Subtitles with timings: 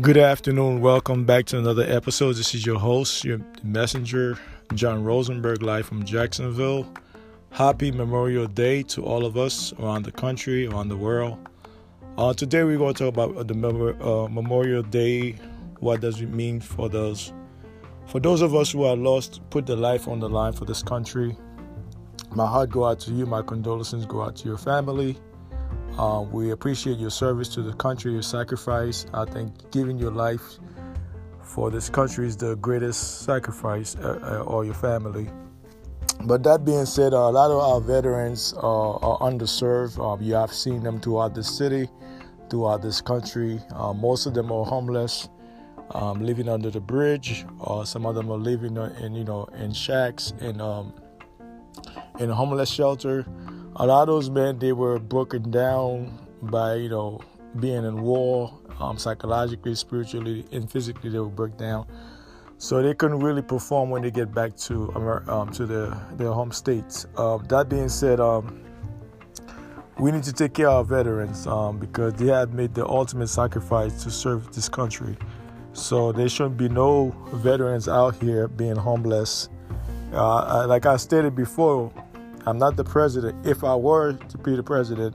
[0.00, 0.80] Good afternoon.
[0.80, 2.36] Welcome back to another episode.
[2.36, 4.38] This is your host, your messenger,
[4.72, 6.90] John Rosenberg, live from Jacksonville.
[7.50, 11.36] Happy Memorial Day to all of us around the country, around the world.
[12.16, 15.32] Uh, today we're going to talk about the uh, Memorial Day.
[15.80, 17.34] What does it mean for those,
[18.06, 20.82] for those of us who are lost, put their life on the line for this
[20.82, 21.36] country?
[22.34, 23.26] My heart go out to you.
[23.26, 25.16] My condolences go out to your family.
[25.98, 29.06] Uh, we appreciate your service to the country, your sacrifice.
[29.12, 30.58] I think giving your life
[31.42, 35.28] for this country is the greatest sacrifice, uh, uh, or your family.
[36.24, 39.98] But that being said, uh, a lot of our veterans uh, are underserved.
[39.98, 41.88] Um, you have seen them throughout the city,
[42.50, 43.60] throughout this country.
[43.74, 45.28] Uh, most of them are homeless,
[45.92, 47.44] um, living under the bridge.
[47.84, 50.92] some of them are living in, you know, in shacks in um,
[52.18, 53.26] in a homeless shelter.
[53.76, 57.20] A lot of those men they were broken down by you know
[57.60, 61.86] being in war um, psychologically spiritually and physically they were broken down.
[62.58, 64.92] So they couldn't really perform when they get back to
[65.28, 67.06] um, to their their home states.
[67.16, 68.64] Uh, that being said um,
[69.98, 74.02] we need to take care of veterans um, because they have made the ultimate sacrifice
[74.02, 75.16] to serve this country.
[75.72, 79.48] So there shouldn't be no veterans out here being homeless.
[80.12, 81.92] Uh, like i stated before
[82.48, 83.46] I'm not the president.
[83.46, 85.14] If I were to be the president,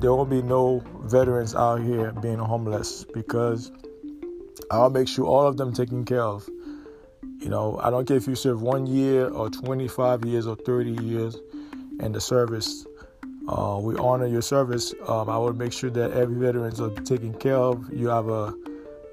[0.00, 3.70] there won't be no veterans out here being homeless because
[4.72, 6.48] I'll make sure all of them taken care of.
[7.38, 11.04] You know, I don't care if you serve one year or 25 years or 30
[11.04, 11.36] years
[12.00, 12.84] in the service.
[13.46, 14.92] Uh, we honor your service.
[15.06, 17.92] Um, I will make sure that every veteran is taken care of.
[17.92, 18.52] You have a,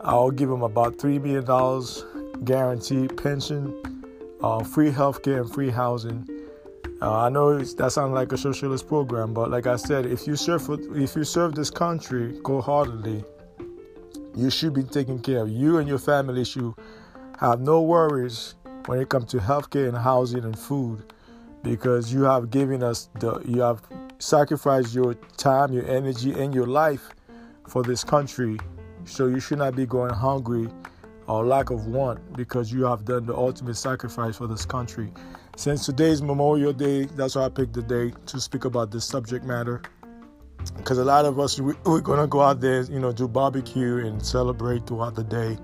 [0.02, 2.04] I'll give them about three million dollars
[2.44, 3.80] guaranteed pension,
[4.42, 6.28] uh, free healthcare and free housing
[7.02, 10.36] uh, I know that sounds like a socialist program, but like I said, if you
[10.36, 13.24] serve if you serve this country wholeheartedly,
[14.36, 15.50] you should be taken care of.
[15.50, 16.74] You and your family should
[17.40, 18.56] have no worries
[18.88, 21.14] when it comes to healthcare and housing and food,
[21.64, 23.82] because you have given us the you have
[24.20, 27.10] sacrificed your time, your energy, and your life
[27.68, 28.58] for this country.
[29.06, 30.68] So you should not be going hungry
[31.28, 35.12] or lack of want because you have done the ultimate sacrifice for this country.
[35.56, 39.44] Since today's Memorial Day, that's why I picked the day to speak about this subject
[39.44, 39.82] matter.
[40.76, 43.28] Because a lot of us, we, are going to go out there, you know, do
[43.28, 45.58] barbecue and celebrate throughout the day.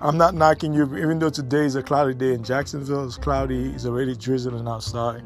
[0.00, 3.06] I'm not knocking you, even though today is a cloudy day in Jacksonville.
[3.06, 5.22] It's cloudy, it's already drizzling outside.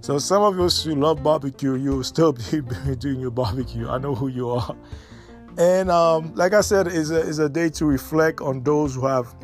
[0.00, 2.62] So some of us who love barbecue, you'll still be
[2.96, 3.88] doing your barbecue.
[3.88, 4.76] I know who you are.
[5.56, 9.34] And um, like I said, it's a, a day to reflect on those who have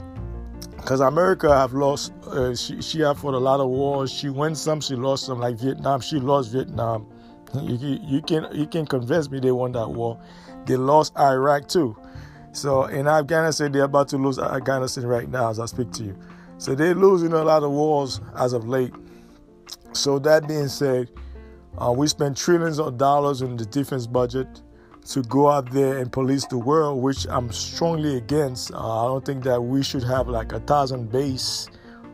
[0.76, 2.12] because America have lost.
[2.26, 4.12] Uh, she she have fought a lot of wars.
[4.12, 5.40] She won some, she lost some.
[5.40, 7.06] Like Vietnam, she lost Vietnam.
[7.54, 10.20] You, you, you can you can convince me they won that war.
[10.66, 11.96] They lost Iraq too.
[12.50, 16.18] So in Afghanistan, they're about to lose Afghanistan right now as I speak to you.
[16.58, 18.92] So they're losing a lot of wars as of late.
[19.92, 21.10] So that being said,
[21.78, 24.62] uh, we spend trillions of dollars in the defense budget
[25.04, 28.72] to go out there and police the world, which I'm strongly against.
[28.72, 31.68] Uh, I don't think that we should have like a thousand base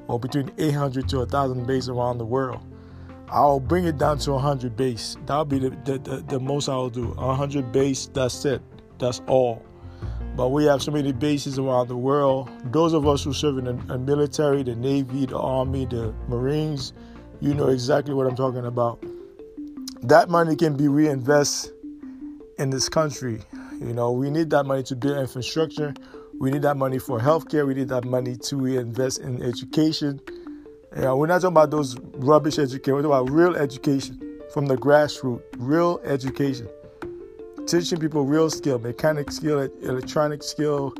[0.08, 2.60] or between 800 to a thousand base around the world.
[3.28, 5.16] I'll bring it down to 100 base.
[5.24, 7.10] That'll be the, the, the, the most I'll do.
[7.10, 8.60] 100 base, that's it.
[8.98, 9.64] That's all.
[10.34, 12.50] But we have so many bases around the world.
[12.72, 16.92] Those of us who serve in the, military, the Navy, the Army, the Marines,
[17.40, 19.04] you know exactly what I'm talking about.
[20.02, 21.72] That money can be reinvested
[22.60, 23.40] in this country.
[23.80, 25.94] You know, we need that money to build infrastructure.
[26.38, 27.66] We need that money for healthcare.
[27.66, 30.20] We need that money to invest in education.
[30.94, 32.94] Know, we're not talking about those rubbish education.
[32.94, 36.68] We're talking about real education from the grassroots, real education.
[37.66, 40.92] Teaching people real skill, mechanic skill, electronic skill,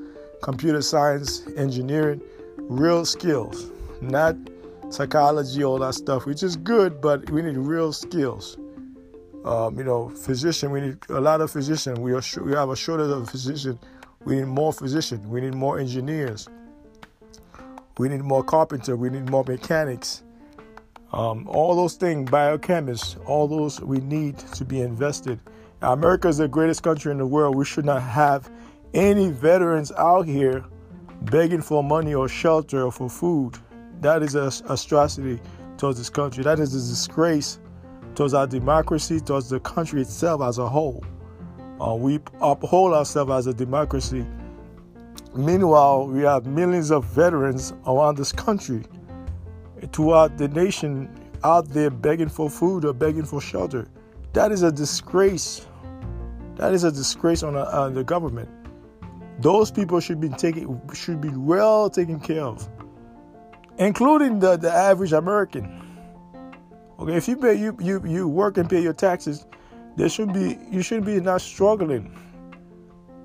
[0.43, 2.23] computer science, engineering,
[2.57, 3.71] real skills,
[4.01, 4.37] not
[4.89, 8.57] psychology, all that stuff, which is good, but we need real skills
[9.45, 10.71] um, you know, physician.
[10.71, 11.99] We need a lot of physicians.
[11.99, 13.79] We are we have a shortage of physicians.
[14.25, 15.27] We need more physicians.
[15.27, 16.49] We need more engineers.
[17.99, 18.97] We need more carpenter.
[18.97, 20.23] We need more mechanics.
[21.13, 25.41] Um, all those things, biochemists, all those we need to be invested.
[25.83, 27.57] America is the greatest country in the world.
[27.57, 28.51] We should not have
[28.95, 30.65] any veterans out here
[31.23, 33.57] begging for money or shelter or for food.
[34.01, 35.41] That is a atrocity
[35.79, 36.45] towards this country.
[36.45, 37.59] That is a disgrace
[38.15, 41.05] towards our democracy, towards the country itself as a whole.
[41.81, 44.27] Uh, we uphold ourselves as a democracy.
[45.35, 48.83] Meanwhile, we have millions of veterans around this country,
[49.93, 51.09] throughout the nation,
[51.45, 53.89] out there begging for food or begging for shelter.
[54.33, 55.67] That is a disgrace.
[56.57, 58.49] That is a disgrace on, a, on the government.
[59.41, 62.69] Those people should be taken should be well taken care of,
[63.79, 65.90] including the, the average American.
[67.01, 69.47] Okay, if you pay you, you you work and pay your taxes,
[69.97, 72.15] there should be you should be not struggling.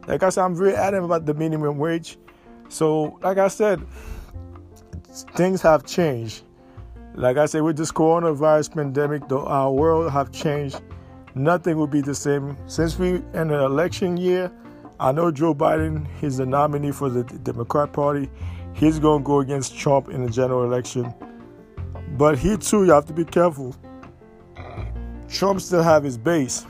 [0.07, 2.17] Like I said, I'm very adamant about the minimum wage.
[2.69, 3.85] So, like I said,
[5.35, 6.43] things have changed.
[7.15, 10.81] Like I said, with this coronavirus pandemic, the, our world have changed.
[11.33, 12.55] Nothing will be the same.
[12.67, 14.51] Since we in an election year,
[15.01, 18.29] I know Joe Biden, he's the nominee for the Democrat Party.
[18.73, 21.13] He's going to go against Trump in the general election.
[22.17, 23.75] But he too, you have to be careful.
[25.29, 26.65] Trump still have his base.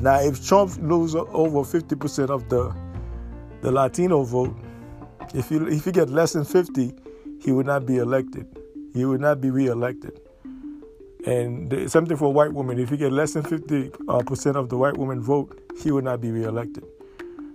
[0.00, 2.74] Now, if Trump loses over 50% of the
[3.60, 4.56] the Latino vote,
[5.34, 6.94] if he if he get less than 50,
[7.40, 8.46] he would not be elected.
[8.94, 10.18] He would not be reelected.
[11.26, 14.68] And the, something for white women, if he get less than 50 uh, percent of
[14.70, 16.84] the white women vote, he would not be reelected.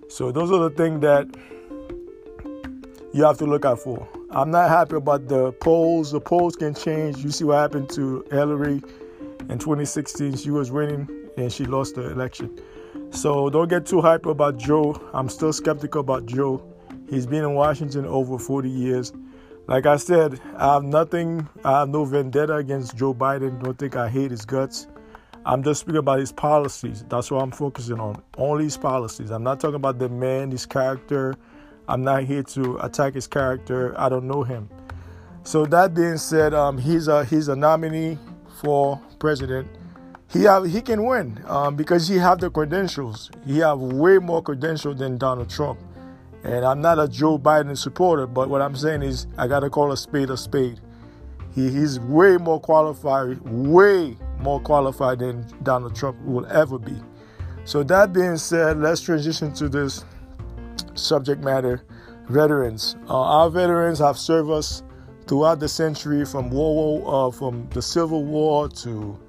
[0.09, 1.27] So those are the things that
[3.13, 4.07] you have to look out for.
[4.29, 6.11] I'm not happy about the polls.
[6.11, 7.23] The polls can change.
[7.23, 8.81] You see what happened to Hillary
[9.49, 10.35] in 2016.
[10.35, 11.07] She was winning
[11.37, 12.59] and she lost the election.
[13.11, 14.99] So don't get too hyped about Joe.
[15.13, 16.61] I'm still skeptical about Joe.
[17.09, 19.13] He's been in Washington over 40 years.
[19.67, 23.63] Like I said, I have nothing, I have no vendetta against Joe Biden.
[23.63, 24.87] Don't think I hate his guts.
[25.45, 27.05] I'm just speaking about his policies.
[27.07, 28.21] That's what I'm focusing on.
[28.37, 29.29] Only his policies.
[29.29, 31.35] I'm not talking about the man, his character.
[31.87, 33.93] I'm not here to attack his character.
[33.97, 34.69] I don't know him.
[35.43, 38.17] So that being said, um, he's a he's a nominee
[38.61, 39.67] for president.
[40.29, 43.31] He have he can win um, because he have the credentials.
[43.45, 45.79] He have way more credentials than Donald Trump.
[46.43, 49.91] And I'm not a Joe Biden supporter, but what I'm saying is I gotta call
[49.91, 50.81] a spade a spade.
[51.55, 56.95] He, he's way more qualified, way more qualified than Donald Trump will ever be.
[57.65, 60.05] So, that being said, let's transition to this
[60.97, 61.81] subject matter
[62.29, 62.95] veterans.
[63.09, 64.83] Uh, our veterans have served us
[65.27, 69.19] throughout the century from World War, uh, from the Civil War to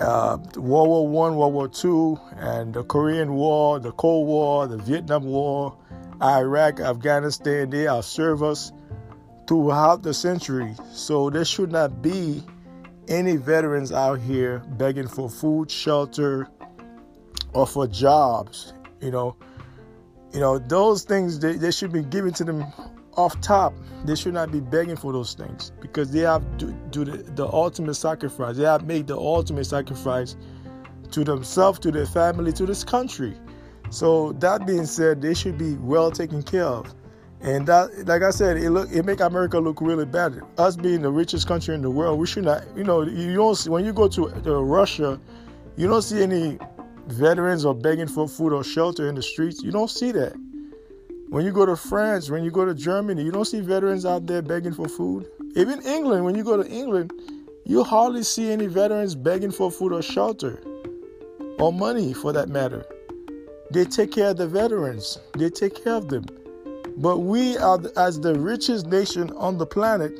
[0.00, 4.78] uh, World War One, World War Two, and the Korean War, the Cold War, the
[4.78, 5.76] Vietnam War,
[6.20, 7.70] Iraq, Afghanistan.
[7.70, 8.72] They have served us
[9.46, 10.74] throughout the century.
[10.92, 12.42] So there should not be
[13.08, 16.48] any veterans out here begging for food, shelter,
[17.52, 18.74] or for jobs.
[19.00, 19.36] You know,
[20.32, 22.64] you know those things they, they should be given to them
[23.14, 23.74] off top.
[24.04, 27.46] They should not be begging for those things because they have do, do the, the
[27.46, 28.56] ultimate sacrifice.
[28.56, 30.36] They have made the ultimate sacrifice
[31.10, 33.34] to themselves, to their family, to this country.
[33.90, 36.94] So that being said, they should be well taken care of.
[37.42, 40.40] And that, like I said, it look it make America look really bad.
[40.58, 42.64] Us being the richest country in the world, we should not.
[42.76, 45.20] You know, you don't see, when you go to, to Russia,
[45.76, 46.58] you don't see any
[47.08, 49.62] veterans are begging for food or shelter in the streets.
[49.62, 50.34] You don't see that.
[51.28, 54.26] When you go to France, when you go to Germany, you don't see veterans out
[54.26, 55.26] there begging for food.
[55.56, 57.12] Even England, when you go to England,
[57.64, 60.62] you hardly see any veterans begging for food or shelter
[61.58, 62.84] or money for that matter.
[63.70, 65.18] They take care of the veterans.
[65.38, 66.26] They take care of them.
[66.98, 70.12] But we are, as the richest nation on the planet,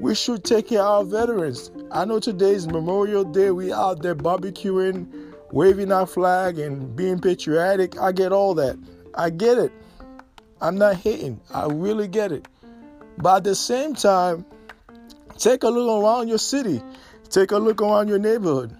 [0.00, 1.70] we should take care of our veterans.
[1.92, 3.52] I know today's Memorial Day.
[3.52, 5.06] We out there barbecuing,
[5.52, 8.00] waving our flag, and being patriotic.
[8.00, 8.76] I get all that.
[9.14, 9.72] I get it.
[10.60, 11.40] I'm not hating.
[11.52, 12.48] I really get it.
[13.18, 14.44] But at the same time,
[15.38, 16.82] take a look around your city.
[17.28, 18.76] Take a look around your neighborhood.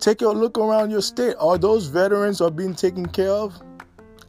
[0.00, 1.36] Take a look around your state.
[1.38, 3.54] Are those veterans are being taken care of?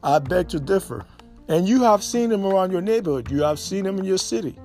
[0.03, 1.05] I beg to differ.
[1.47, 3.31] And you have seen them around your neighborhood.
[3.31, 4.57] You have seen them in your city.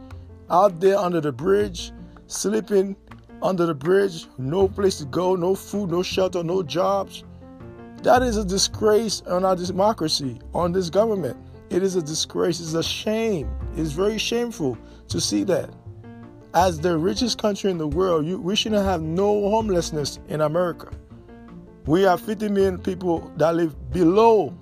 [0.51, 1.93] Out there under the bridge,
[2.27, 2.97] sleeping
[3.43, 7.25] under the bridge, no place to go, no food, no shelter, no jobs.
[8.03, 11.37] That is a disgrace on our democracy, on this government.
[11.71, 12.61] It is a disgrace.
[12.61, 13.51] It's a shame.
[13.77, 14.79] It's very shameful
[15.09, 15.71] to see that
[16.55, 20.91] as the richest country in the world, you, we shouldn't have no homelessness in America.
[21.87, 24.55] We have 50 million people that live below,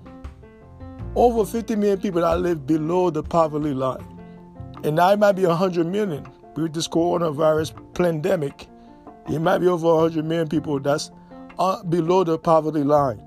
[1.15, 4.05] over 50 million people that live below the poverty line.
[4.83, 6.27] And now it might be 100 million
[6.63, 8.67] with this coronavirus pandemic.
[9.29, 11.11] It might be over 100 million people that's
[11.59, 13.21] uh, below the poverty line.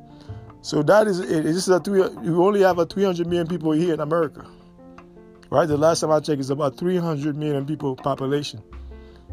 [0.63, 1.45] So that is it.
[1.45, 2.01] This is a three.
[2.23, 4.47] You only have a 300 million people here in America
[5.51, 5.67] right?
[5.67, 8.63] The last time I checked, it's about 300 million people population.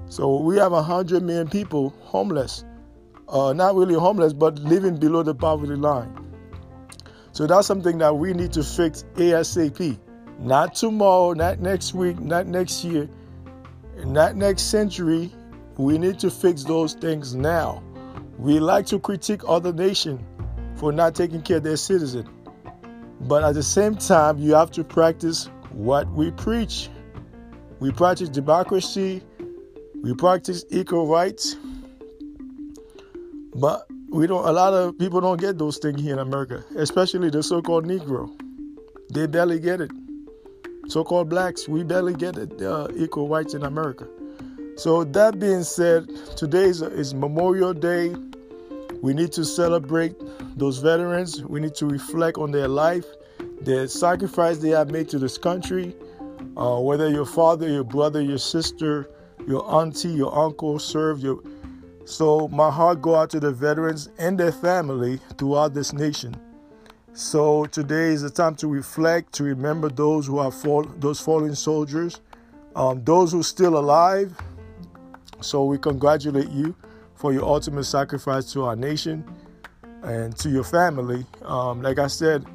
[0.09, 2.65] So we have 100 million people homeless.
[3.29, 6.13] Uh, not really homeless, but living below the poverty line.
[7.31, 9.99] So that's something that we need to fix ASAP.
[10.39, 13.09] Not tomorrow, not next week, not next year,
[14.05, 15.31] not next century.
[15.77, 17.83] We need to fix those things now.
[18.37, 20.21] We like to critique other nations
[20.75, 22.27] for not taking care of their citizens.
[23.21, 26.89] But at the same time, you have to practice what we preach.
[27.79, 29.23] We practice democracy,
[30.01, 31.55] we practice equal rights,
[33.55, 37.29] but we don't a lot of people don't get those things here in America, especially
[37.29, 38.31] the so-called Negro.
[39.13, 39.91] They barely get it.
[40.87, 44.07] So-called blacks, we barely get uh, equal rights in America.
[44.77, 48.15] So that being said, today is, is Memorial Day.
[49.01, 50.15] We need to celebrate
[50.55, 51.43] those veterans.
[51.43, 53.05] We need to reflect on their life,
[53.61, 55.95] the sacrifice they have made to this country.
[56.55, 59.09] Uh, whether your father, your brother, your sister,
[59.47, 61.41] your auntie, your uncle served your.
[62.05, 66.35] So my heart go out to the veterans and their family throughout this nation.
[67.17, 71.55] So today is the time to reflect, to remember those who have fall, those fallen
[71.55, 72.21] soldiers,
[72.75, 74.39] um, those who are still alive.
[75.41, 76.75] So we congratulate you
[77.15, 79.25] for your ultimate sacrifice to our nation
[80.03, 81.25] and to your family.
[81.41, 82.45] Um, like I said,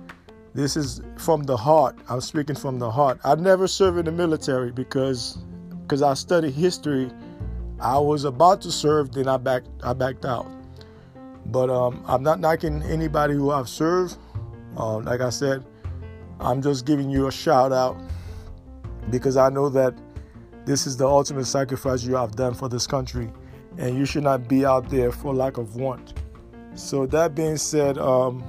[0.54, 1.98] this is from the heart.
[2.08, 3.18] I'm speaking from the heart.
[3.24, 5.38] I never served in the military because
[5.82, 7.10] because I studied history.
[7.80, 10.46] I was about to serve, then I backed I backed out.
[11.46, 14.18] But um, I'm not knocking anybody who I've served.
[14.76, 15.64] Um, like I said,
[16.40, 18.00] I'm just giving you a shout out
[19.10, 19.94] because I know that
[20.64, 23.30] this is the ultimate sacrifice you have done for this country
[23.78, 26.14] and you should not be out there for lack of want.
[26.74, 28.42] So that being said, um,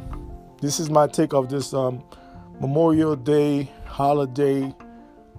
[0.62, 2.04] this is my take of this um,
[2.60, 4.74] Memorial Day holiday.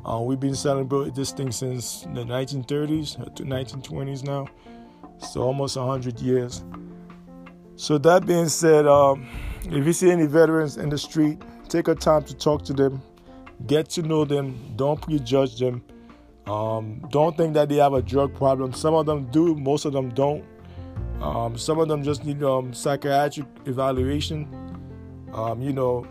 [0.04, 4.46] Uh, we've been celebrating this thing since the 1930s uh, to 1920s now,
[5.18, 6.62] so almost 100 years.
[7.76, 9.26] So that being said, um,
[9.66, 13.02] if you see any veterans in the street, take a time to talk to them,
[13.66, 15.82] get to know them, don't prejudge them
[16.46, 18.72] um, don't think that they have a drug problem.
[18.72, 20.44] Some of them do, most of them don't.
[21.20, 24.46] Um, some of them just need um, psychiatric evaluation.
[25.32, 26.06] Um, you know,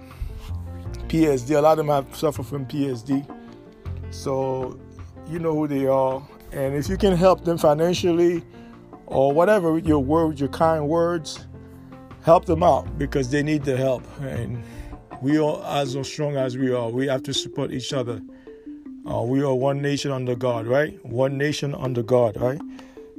[1.08, 1.56] PSD.
[1.56, 3.26] A lot of them have suffered from PSD.
[4.10, 4.80] So
[5.30, 8.44] you know who they are, and if you can help them financially
[9.06, 11.46] or whatever with your words, your kind words,
[12.24, 14.04] help them out because they need the help.
[14.22, 14.64] And
[15.22, 18.22] we all, as strong as we are, we have to support each other.
[19.10, 21.04] Uh, we are one nation under God, right?
[21.06, 22.62] One nation under God, right?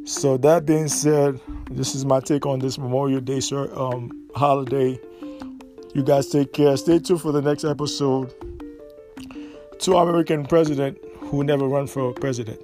[0.04, 3.40] So that being said, this is my take on this Memorial Day
[3.74, 4.98] um, holiday.
[5.94, 6.76] You guys take care.
[6.76, 8.32] Stay tuned for the next episode.
[9.78, 12.60] Two American president who never run for president.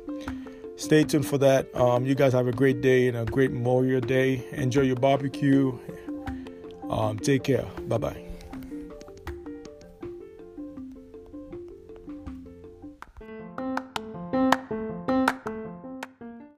[0.76, 1.74] Stay tuned for that.
[1.74, 4.46] Um, you guys have a great day and a great Memorial Day.
[4.52, 5.78] Enjoy your barbecue.
[6.90, 7.66] Um, take care.
[7.86, 8.29] Bye bye.